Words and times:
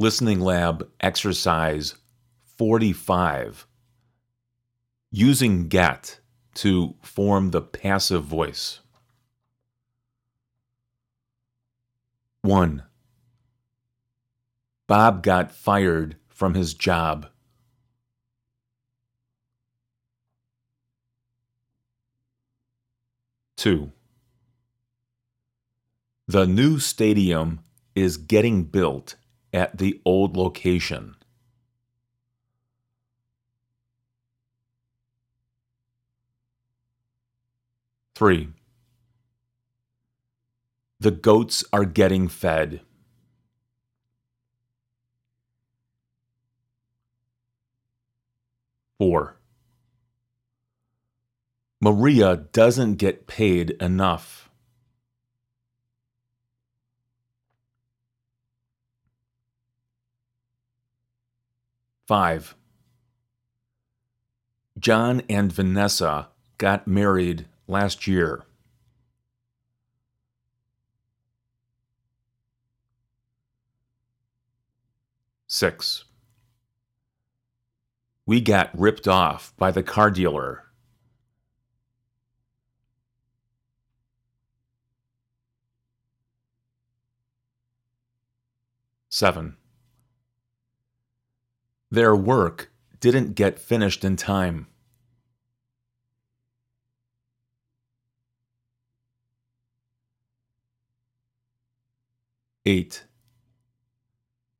Listening 0.00 0.38
Lab 0.38 0.88
Exercise 1.00 1.96
45 2.56 3.66
Using 5.10 5.66
get 5.66 6.20
to 6.54 6.94
form 7.02 7.50
the 7.50 7.60
passive 7.60 8.22
voice. 8.22 8.78
1. 12.42 12.84
Bob 14.86 15.24
got 15.24 15.50
fired 15.50 16.14
from 16.28 16.54
his 16.54 16.74
job. 16.74 17.26
Two. 23.56 23.90
The 26.28 26.46
new 26.46 26.78
stadium 26.78 27.64
is 27.96 28.16
getting 28.16 28.62
built 28.62 29.16
at 29.52 29.78
the 29.78 30.00
old 30.04 30.36
location. 30.36 31.16
Three. 38.14 38.48
The 41.00 41.12
goats 41.12 41.64
are 41.72 41.84
getting 41.84 42.26
fed. 42.26 42.80
Four. 48.98 49.36
Maria 51.80 52.36
doesn't 52.52 52.96
get 52.96 53.28
paid 53.28 53.70
enough. 53.80 54.47
Five. 62.08 62.54
John 64.78 65.20
and 65.28 65.52
Vanessa 65.52 66.28
got 66.56 66.88
married 66.88 67.44
last 67.66 68.06
year. 68.06 68.44
Six. 75.46 76.04
We 78.24 78.40
got 78.40 78.70
ripped 78.72 79.06
off 79.06 79.52
by 79.58 79.70
the 79.70 79.82
car 79.82 80.10
dealer. 80.10 80.64
Seven. 89.10 89.58
Their 91.90 92.14
work 92.14 92.70
didn't 93.00 93.34
get 93.34 93.58
finished 93.58 94.04
in 94.04 94.16
time. 94.16 94.66
Eight. 102.66 103.04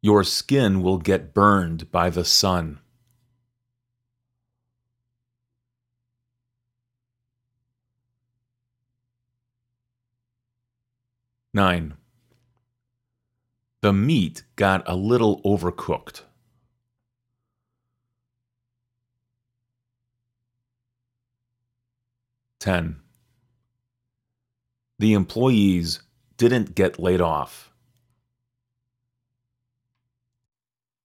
Your 0.00 0.24
skin 0.24 0.82
will 0.82 0.98
get 0.98 1.32
burned 1.32 1.92
by 1.92 2.10
the 2.10 2.24
sun. 2.24 2.80
Nine. 11.54 11.94
The 13.82 13.92
meat 13.92 14.42
got 14.56 14.82
a 14.86 14.96
little 14.96 15.40
overcooked. 15.42 16.22
Ten. 22.62 23.00
The 25.00 25.14
employees 25.14 26.00
didn't 26.36 26.76
get 26.76 27.00
laid 27.00 27.20
off. 27.20 27.71